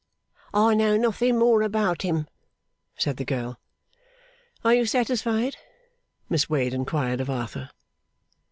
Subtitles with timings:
[0.55, 2.27] 'I know nothing more about him,'
[2.97, 3.59] said the girl.
[4.65, 5.57] 'Are you satisfied?'
[6.27, 7.69] Miss Wade inquired of Arthur.